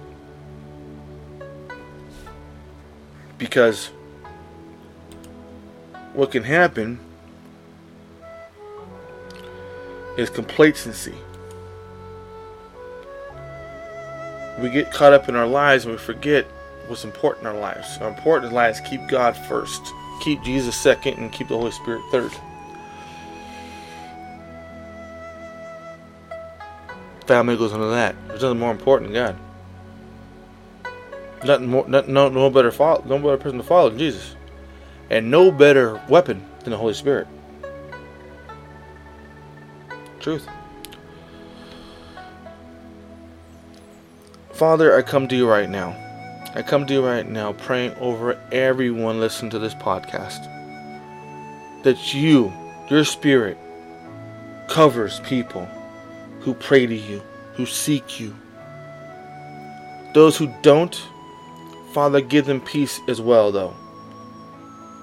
Because 3.38 3.91
what 6.12 6.34
can 6.34 6.43
happen 6.43 6.99
is 10.17 10.30
complacency. 10.30 11.15
We 14.60 14.69
get 14.69 14.91
caught 14.91 15.13
up 15.13 15.30
in 15.30 15.38
our 15.38 15.47
lives 15.47 15.86
and 15.86 15.93
we 15.93 15.97
forget 15.97 16.45
what's 16.88 17.04
important 17.04 17.48
in 17.48 17.54
our 17.54 17.60
lives. 17.60 17.98
Our 18.00 18.10
important 18.10 18.50
in 18.50 18.56
lives 18.56 18.80
keep 18.82 19.08
God 19.08 19.36
first, 19.36 19.82
keep 20.22 20.41
Jesus 20.43 20.76
second, 20.76 21.17
and 21.17 21.32
keep 21.32 21.48
the 21.48 21.58
Holy 21.58 21.72
Spirit 21.72 22.02
third. 22.12 22.32
Family 27.26 27.56
goes 27.56 27.72
into 27.72 27.86
that. 27.88 28.15
There's 28.28 28.41
nothing 28.41 28.60
more 28.60 28.72
important 28.72 29.13
than 29.13 29.26
God. 29.26 29.39
Nothing 31.46 31.67
more, 31.67 31.88
not, 31.88 32.08
no, 32.08 32.30
no 32.30 32.50
better 32.50 32.72
follow, 32.72 33.04
no 33.06 33.17
better 33.17 33.38
person 33.38 33.58
to 33.58 33.63
follow 33.63 33.89
than 33.89 34.00
Jesus, 34.00 34.36
and 35.10 35.30
no 35.30 35.52
better 35.52 36.02
weapon 36.10 36.46
than 36.62 36.72
the 36.72 36.78
Holy 36.78 36.93
Spirit. 36.93 37.28
Truth. 40.19 40.48
Father, 44.54 44.96
I 44.96 45.02
come 45.02 45.28
to 45.28 45.36
you 45.36 45.50
right 45.50 45.69
now. 45.69 46.03
I 46.56 46.62
come 46.62 46.86
to 46.86 46.94
you 46.94 47.04
right 47.04 47.28
now 47.28 47.54
praying 47.54 47.96
over 47.96 48.39
everyone 48.52 49.20
listening 49.20 49.50
to 49.52 49.60
this 49.60 49.74
podcast. 49.74 50.44
That 51.82 52.13
you, 52.13 52.54
your 52.89 53.04
spirit, 53.06 53.58
covers 54.70 55.20
people 55.22 55.68
who 56.42 56.54
pray 56.54 56.86
to 56.86 56.96
you, 56.96 57.24
who 57.56 57.66
seek 57.66 58.20
you. 58.20 58.36
Those 60.13 60.38
who 60.38 60.54
don't, 60.62 60.96
Father, 61.92 62.22
give 62.22 62.46
them 62.46 62.62
peace 62.62 63.00
as 63.08 63.20
well, 63.20 63.52
though. 63.52 63.74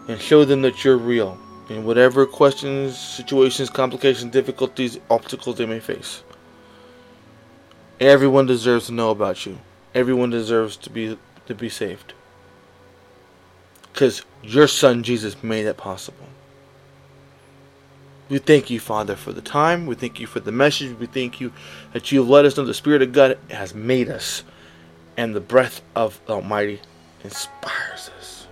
And 0.07 0.21
show 0.21 0.45
them 0.45 0.63
that 0.63 0.85
you're 0.85 0.97
real 0.97 1.37
in 1.69 1.85
whatever 1.85 2.27
questions, 2.27 2.97
situations, 2.97 3.71
complications, 3.71 4.31
difficulties, 4.31 5.01
obstacles 5.11 5.57
they 5.57 5.67
may 5.67 5.81
face. 5.81 6.23
Everyone 7.99 8.47
deserves 8.47 8.87
to 8.87 8.93
know 8.93 9.11
about 9.11 9.47
you. 9.47 9.59
Everyone 9.97 10.31
deserves 10.31 10.77
to 10.79 10.91
be 10.91 11.19
to 11.51 11.55
be 11.55 11.69
saved. 11.69 12.15
Because 13.93 14.23
your 14.43 14.67
son 14.67 15.03
Jesus 15.03 15.43
made 15.43 15.67
it 15.67 15.77
possible. 15.77 16.27
We 18.29 18.39
thank 18.39 18.71
you, 18.71 18.79
Father, 18.79 19.17
for 19.17 19.33
the 19.33 19.43
time. 19.43 19.87
We 19.87 19.97
thank 19.97 20.21
you 20.21 20.29
for 20.29 20.39
the 20.39 20.53
message. 20.53 20.97
We 20.97 21.07
thank 21.07 21.41
you 21.41 21.53
that 21.93 22.13
you 22.13 22.21
have 22.21 22.29
let 22.29 22.45
us 22.45 22.57
know 22.57 22.65
the 22.65 22.73
Spirit 22.73 23.03
of 23.03 23.13
God 23.13 23.37
has 23.51 23.75
made 23.75 24.09
us. 24.09 24.45
And 25.17 25.35
the 25.35 25.41
breath 25.41 25.83
of 25.97 26.21
the 26.27 26.35
Almighty 26.35 26.81
inspires 27.25 28.11
us. 28.17 28.47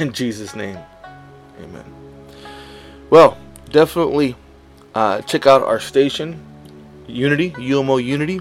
In 0.00 0.12
Jesus' 0.12 0.56
name, 0.56 0.78
amen. 1.62 1.84
Well, 3.10 3.38
definitely 3.70 4.34
uh, 4.94 5.22
check 5.22 5.46
out 5.46 5.62
our 5.62 5.78
station, 5.78 6.42
Unity, 7.06 7.50
UMO 7.52 8.02
Unity. 8.04 8.40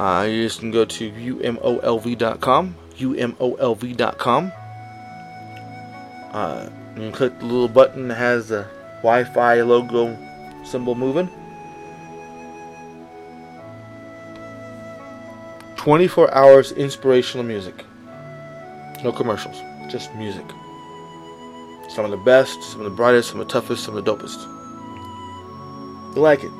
Uh, 0.00 0.22
you 0.22 0.44
just 0.44 0.60
can 0.60 0.70
go 0.70 0.86
to 0.86 1.12
umolv.com, 1.12 2.74
umolv.com. 2.96 4.52
Uh, 6.32 6.70
you 6.94 7.00
can 7.02 7.12
click 7.12 7.38
the 7.38 7.44
little 7.44 7.68
button 7.68 8.08
that 8.08 8.14
has 8.14 8.48
the 8.48 8.66
Wi-Fi 9.02 9.60
logo 9.60 10.16
symbol 10.64 10.94
moving. 10.94 11.28
24 15.76 16.32
hours 16.32 16.72
inspirational 16.72 17.44
music. 17.44 17.84
No 19.04 19.12
commercials, 19.12 19.60
just 19.92 20.14
music. 20.14 20.46
Some 21.90 22.06
of 22.06 22.10
the 22.10 22.22
best, 22.24 22.62
some 22.62 22.80
of 22.80 22.84
the 22.84 22.96
brightest, 22.96 23.28
some 23.28 23.40
of 23.40 23.48
the 23.48 23.52
toughest, 23.52 23.84
some 23.84 23.94
of 23.98 24.02
the 24.02 24.16
dopest. 24.16 24.40
You 26.16 26.22
like 26.22 26.42
it? 26.42 26.52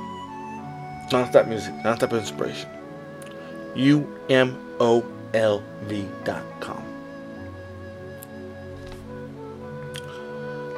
Non-stop 1.10 1.46
music, 1.46 1.72
non-stop 1.82 2.12
inspiration. 2.12 2.68
UMOLV.com. 3.74 4.50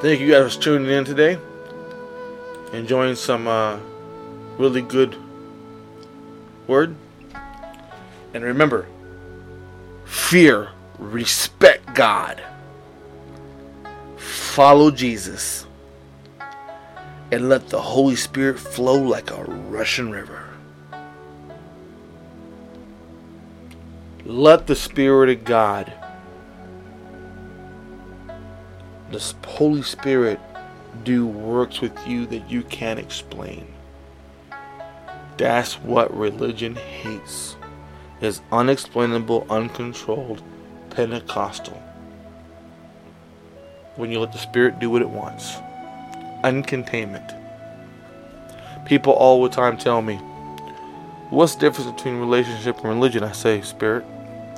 Thank 0.01 0.19
you 0.19 0.31
guys 0.31 0.55
for 0.55 0.61
tuning 0.61 0.91
in 0.91 1.05
today. 1.05 1.37
Enjoying 2.73 3.15
some 3.15 3.47
uh, 3.47 3.79
really 4.57 4.81
good 4.81 5.15
word. 6.67 6.95
And 8.33 8.43
remember, 8.43 8.87
fear, 10.05 10.69
respect 10.97 11.93
God, 11.93 12.43
follow 14.17 14.91
Jesus, 14.91 15.65
and 17.31 17.47
let 17.49 17.69
the 17.69 17.81
Holy 17.81 18.15
Spirit 18.15 18.59
flow 18.59 19.01
like 19.01 19.31
a 19.31 19.43
rushing 19.43 20.09
river. 20.09 20.52
Let 24.33 24.65
the 24.65 24.75
Spirit 24.75 25.29
of 25.29 25.45
God, 25.45 25.93
the 29.11 29.35
Holy 29.45 29.83
Spirit, 29.83 30.39
do 31.03 31.27
works 31.27 31.81
with 31.81 31.95
you 32.07 32.25
that 32.25 32.49
you 32.49 32.63
can't 32.63 32.99
explain. 32.99 33.67
That's 35.37 35.75
what 35.75 36.17
religion 36.17 36.73
hates. 36.73 37.55
Is 38.21 38.41
unexplainable, 38.51 39.45
uncontrolled, 39.51 40.41
Pentecostal. 40.89 41.79
When 43.97 44.11
you 44.11 44.19
let 44.19 44.31
the 44.31 44.39
Spirit 44.39 44.79
do 44.79 44.89
what 44.89 45.03
it 45.03 45.09
wants. 45.09 45.57
Uncontainment. 46.43 47.39
People 48.87 49.13
all 49.13 49.43
the 49.43 49.49
time 49.49 49.77
tell 49.77 50.01
me, 50.01 50.19
What's 51.29 51.53
the 51.53 51.61
difference 51.61 51.91
between 51.91 52.19
relationship 52.19 52.77
and 52.77 52.89
religion? 52.89 53.23
I 53.23 53.31
say 53.31 53.61
spirit, 53.61 54.05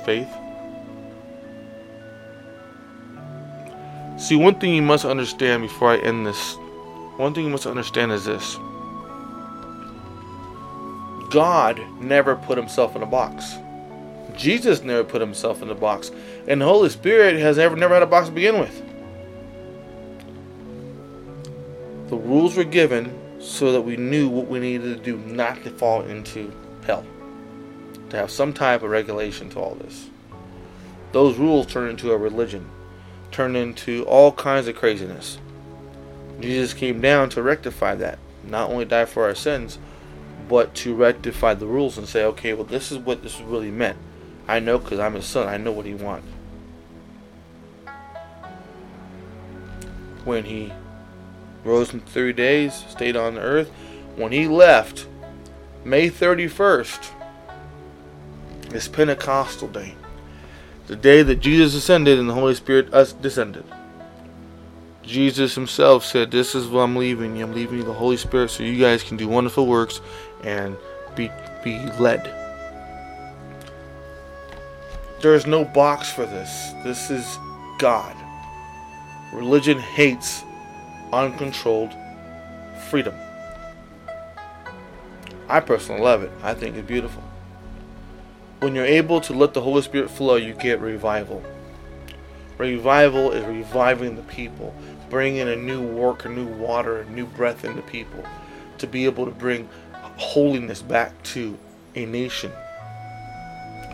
faith. 0.06 0.28
See, 4.18 4.36
one 4.36 4.58
thing 4.58 4.72
you 4.72 4.82
must 4.82 5.04
understand 5.04 5.62
before 5.62 5.90
I 5.90 5.98
end 5.98 6.26
this, 6.26 6.54
one 7.16 7.34
thing 7.34 7.44
you 7.44 7.50
must 7.50 7.66
understand 7.66 8.12
is 8.12 8.24
this 8.24 8.56
God 11.30 11.82
never 12.00 12.36
put 12.36 12.56
himself 12.56 12.96
in 12.96 13.02
a 13.02 13.06
box. 13.06 13.56
Jesus 14.36 14.82
never 14.82 15.02
put 15.02 15.20
himself 15.20 15.60
in 15.60 15.70
a 15.70 15.74
box. 15.74 16.10
And 16.46 16.60
the 16.60 16.66
Holy 16.66 16.88
Spirit 16.88 17.36
has 17.36 17.56
never, 17.56 17.74
never 17.74 17.94
had 17.94 18.02
a 18.02 18.06
box 18.06 18.28
to 18.28 18.32
begin 18.32 18.60
with. 18.60 18.82
The 22.08 22.16
rules 22.16 22.56
were 22.56 22.64
given 22.64 23.12
so 23.40 23.72
that 23.72 23.80
we 23.80 23.96
knew 23.96 24.28
what 24.28 24.46
we 24.46 24.60
needed 24.60 24.96
to 24.96 25.02
do 25.02 25.18
not 25.18 25.62
to 25.64 25.70
fall 25.70 26.02
into 26.02 26.52
hell. 26.84 27.04
To 28.16 28.22
have 28.22 28.30
some 28.30 28.54
type 28.54 28.82
of 28.82 28.88
regulation 28.88 29.50
to 29.50 29.60
all 29.60 29.74
this. 29.74 30.08
Those 31.12 31.36
rules 31.36 31.66
turn 31.66 31.90
into 31.90 32.12
a 32.12 32.16
religion, 32.16 32.70
turn 33.30 33.54
into 33.54 34.04
all 34.04 34.32
kinds 34.32 34.68
of 34.68 34.74
craziness. 34.74 35.38
Jesus 36.40 36.72
came 36.72 37.02
down 37.02 37.28
to 37.28 37.42
rectify 37.42 37.94
that. 37.96 38.18
Not 38.42 38.70
only 38.70 38.86
die 38.86 39.04
for 39.04 39.24
our 39.24 39.34
sins, 39.34 39.78
but 40.48 40.74
to 40.76 40.94
rectify 40.94 41.52
the 41.52 41.66
rules 41.66 41.98
and 41.98 42.08
say, 42.08 42.24
okay, 42.24 42.54
well, 42.54 42.64
this 42.64 42.90
is 42.90 42.96
what 42.96 43.22
this 43.22 43.38
really 43.38 43.70
meant. 43.70 43.98
I 44.48 44.60
know 44.60 44.78
because 44.78 44.98
I'm 44.98 45.12
his 45.12 45.26
son. 45.26 45.46
I 45.46 45.58
know 45.58 45.72
what 45.72 45.84
he 45.84 45.92
wants. 45.92 46.26
When 50.24 50.44
he 50.44 50.72
rose 51.64 51.92
in 51.92 52.00
three 52.00 52.32
days, 52.32 52.82
stayed 52.88 53.14
on 53.14 53.34
the 53.34 53.42
earth, 53.42 53.68
when 54.16 54.32
he 54.32 54.48
left, 54.48 55.06
May 55.84 56.08
31st, 56.08 57.12
is 58.72 58.88
Pentecostal 58.88 59.68
Day. 59.68 59.94
The 60.86 60.96
day 60.96 61.22
that 61.22 61.40
Jesus 61.40 61.74
ascended 61.74 62.18
and 62.18 62.28
the 62.28 62.34
Holy 62.34 62.54
Spirit 62.54 62.92
us 62.94 63.12
descended. 63.12 63.64
Jesus 65.02 65.54
himself 65.54 66.04
said, 66.04 66.30
This 66.30 66.54
is 66.54 66.66
what 66.66 66.82
I'm 66.82 66.96
leaving 66.96 67.36
you. 67.36 67.44
I'm 67.44 67.54
leaving 67.54 67.78
you 67.78 67.84
the 67.84 67.92
Holy 67.92 68.16
Spirit 68.16 68.50
so 68.50 68.62
you 68.62 68.78
guys 68.78 69.02
can 69.02 69.16
do 69.16 69.28
wonderful 69.28 69.66
works 69.66 70.00
and 70.44 70.76
be 71.14 71.30
be 71.64 71.78
led. 71.98 72.24
There 75.20 75.34
is 75.34 75.46
no 75.46 75.64
box 75.64 76.10
for 76.12 76.26
this. 76.26 76.72
This 76.84 77.10
is 77.10 77.38
God. 77.78 78.14
Religion 79.32 79.78
hates 79.78 80.44
uncontrolled 81.12 81.92
freedom. 82.90 83.14
I 85.48 85.60
personally 85.60 86.00
love 86.00 86.22
it. 86.22 86.30
I 86.42 86.54
think 86.54 86.76
it's 86.76 86.86
beautiful. 86.86 87.22
When 88.60 88.74
you're 88.74 88.84
able 88.84 89.20
to 89.20 89.32
let 89.32 89.54
the 89.54 89.60
Holy 89.60 89.82
Spirit 89.82 90.10
flow, 90.10 90.36
you 90.36 90.54
get 90.54 90.80
revival. 90.80 91.42
Revival 92.58 93.32
is 93.32 93.44
reviving 93.44 94.16
the 94.16 94.22
people, 94.22 94.74
bringing 95.10 95.46
a 95.46 95.56
new 95.56 95.82
work, 95.82 96.24
a 96.24 96.28
new 96.28 96.46
water, 96.46 97.00
a 97.00 97.10
new 97.10 97.26
breath 97.26 97.64
into 97.64 97.82
people 97.82 98.24
to 98.78 98.86
be 98.86 99.04
able 99.04 99.26
to 99.26 99.30
bring 99.30 99.68
holiness 99.92 100.80
back 100.80 101.22
to 101.22 101.58
a 101.94 102.06
nation. 102.06 102.50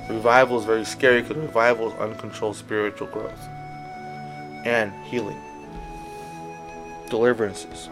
Revival 0.08 0.58
is 0.58 0.64
very 0.64 0.84
scary 0.84 1.22
because 1.22 1.36
revival 1.36 1.92
is 1.92 1.98
uncontrolled 1.98 2.56
spiritual 2.56 3.08
growth 3.08 3.48
and 4.64 4.92
healing, 5.06 5.40
deliverances. 7.08 7.86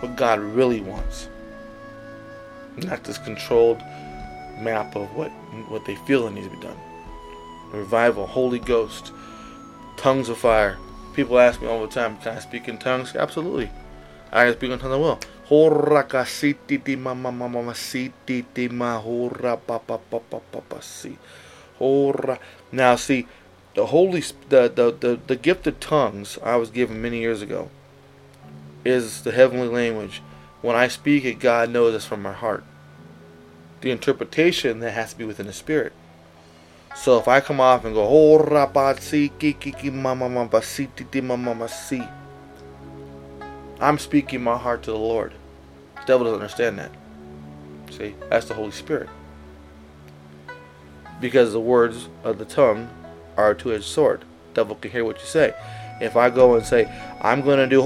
What 0.00 0.16
God 0.16 0.40
really 0.40 0.80
wants, 0.80 1.28
not 2.76 3.04
this 3.04 3.18
controlled 3.18 3.82
map 4.60 4.96
of 4.96 5.14
what 5.14 5.30
what 5.68 5.84
they 5.84 5.96
feel 5.96 6.24
that 6.24 6.32
needs 6.32 6.48
to 6.48 6.54
be 6.54 6.62
done. 6.62 6.76
Revival, 7.72 8.26
Holy 8.26 8.58
Ghost, 8.58 9.12
tongues 9.96 10.28
of 10.28 10.38
fire. 10.38 10.78
People 11.14 11.38
ask 11.38 11.60
me 11.60 11.66
all 11.66 11.80
the 11.80 11.92
time, 11.92 12.16
can 12.18 12.36
I 12.36 12.40
speak 12.40 12.68
in 12.68 12.78
tongues? 12.78 13.14
Absolutely. 13.16 13.70
I 14.32 14.44
can 14.46 14.54
speak 14.54 14.70
in 14.70 14.78
tongues. 14.78 14.92
I 14.92 14.96
will. 14.96 15.18
Now 22.70 22.96
see, 22.96 23.26
the 23.74 23.86
holy 23.86 24.20
the, 24.48 24.68
the, 24.74 24.96
the, 24.98 25.20
the 25.26 25.36
gift 25.36 25.66
of 25.66 25.80
tongues 25.80 26.38
I 26.42 26.56
was 26.56 26.70
given 26.70 27.00
many 27.00 27.20
years 27.20 27.42
ago 27.42 27.70
is 28.84 29.22
the 29.22 29.32
heavenly 29.32 29.68
language. 29.68 30.22
When 30.62 30.76
I 30.76 30.88
speak 30.88 31.24
it, 31.24 31.38
God 31.38 31.70
knows 31.70 31.94
it's 31.94 32.04
from 32.04 32.22
my 32.22 32.32
heart. 32.32 32.64
The 33.80 33.90
interpretation 33.90 34.80
that 34.80 34.92
has 34.92 35.12
to 35.12 35.18
be 35.18 35.24
within 35.24 35.46
the 35.46 35.52
spirit. 35.52 35.92
So 36.96 37.18
if 37.18 37.28
I 37.28 37.40
come 37.40 37.60
off 37.60 37.84
and 37.84 37.94
go, 37.94 38.06
oh, 38.08 38.38
I'm 43.80 43.98
speaking 43.98 44.42
my 44.42 44.56
heart 44.56 44.82
to 44.82 44.90
the 44.90 44.98
Lord. 44.98 45.32
The 45.94 46.06
devil 46.06 46.24
doesn't 46.24 46.40
understand 46.40 46.78
that. 46.78 46.90
See, 47.90 48.14
that's 48.28 48.46
the 48.46 48.54
Holy 48.54 48.72
Spirit. 48.72 49.08
Because 51.20 51.52
the 51.52 51.60
words 51.60 52.08
of 52.24 52.38
the 52.38 52.44
tongue 52.44 52.88
are 53.36 53.50
a 53.52 53.54
two 53.54 53.72
edged 53.72 53.84
sword. 53.84 54.24
Devil 54.54 54.74
can 54.74 54.90
hear 54.90 55.04
what 55.04 55.20
you 55.20 55.26
say. 55.26 55.54
If 56.00 56.16
I 56.16 56.30
go 56.30 56.56
and 56.56 56.66
say, 56.66 56.86
I'm 57.20 57.42
going 57.42 57.58
to 57.58 57.66
do 57.68 57.80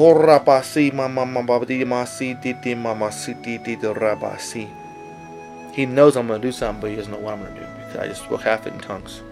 he 5.72 5.86
knows 5.86 6.16
I'm 6.16 6.26
going 6.26 6.40
to 6.40 6.46
do 6.46 6.52
something, 6.52 6.80
but 6.80 6.90
he 6.90 6.96
doesn't 6.96 7.10
know 7.10 7.18
what 7.18 7.34
I'm 7.34 7.40
going 7.42 7.54
to 7.54 7.60
do 7.60 7.66
because 7.66 7.96
I 7.96 8.06
just 8.06 8.22
spoke 8.22 8.42
half 8.42 8.66
it 8.66 8.74
in 8.74 8.80
tongues. 8.80 9.22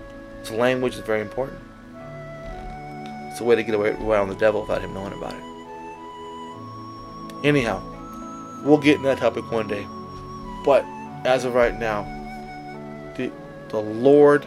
So 0.42 0.56
language 0.56 0.94
is 0.94 1.00
very 1.00 1.20
important. 1.20 1.58
It's 3.30 3.40
a 3.40 3.44
way 3.44 3.56
to 3.56 3.62
get 3.62 3.74
away 3.74 3.90
around 3.90 4.28
the 4.28 4.34
devil 4.34 4.62
without 4.62 4.80
him 4.82 4.94
knowing 4.94 5.12
about 5.12 5.34
it. 5.34 5.42
Anyhow, 7.44 7.82
we'll 8.64 8.78
get 8.78 8.96
in 8.96 9.02
that 9.04 9.18
topic 9.18 9.50
one 9.50 9.68
day. 9.68 9.86
But 10.64 10.84
as 11.24 11.44
of 11.44 11.54
right 11.54 11.78
now, 11.78 12.04
the, 13.16 13.30
the 13.68 13.80
Lord, 13.80 14.46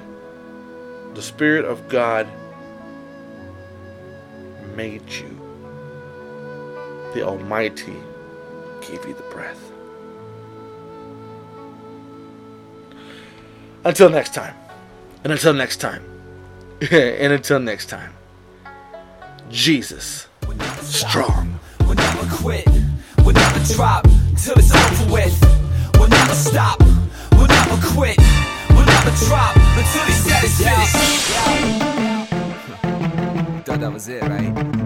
the 1.14 1.22
Spirit 1.22 1.66
of 1.66 1.88
God, 1.90 2.28
made 4.76 5.08
you. 5.12 5.30
The 7.14 7.22
Almighty 7.22 7.96
gave 8.82 9.06
you 9.06 9.14
the 9.14 9.24
breath. 9.32 9.73
Until 13.86 14.10
next 14.10 14.34
time. 14.34 14.56
And 15.24 15.34
until 15.34 15.54
next 15.54 15.78
time. 15.78 16.04
and 16.92 17.34
until 17.34 17.60
next 17.60 17.88
time. 17.88 18.14
Jesus. 19.50 20.28
Strong. 20.82 21.60
We'll 21.82 21.96
never 21.96 22.36
quit. 22.36 22.66
We'll 23.26 23.34
never 23.34 23.74
drop 23.74 24.08
till 24.38 24.56
it's 24.58 24.74
over 24.74 25.14
with. 25.14 25.38
We'll 25.98 26.08
never 26.08 26.34
stop. 26.34 26.80
We'll 27.34 27.48
never 27.48 27.78
quit. 27.88 28.18
We'll 28.70 28.86
never 28.86 29.12
drop 29.26 29.56
until 29.58 30.04
he 30.06 30.14
said 30.14 30.44
it's 30.44 30.58
finished. 30.58 30.96
Thought 33.66 33.80
that 33.82 33.92
was 33.92 34.08
it, 34.08 34.22
right? 34.24 34.83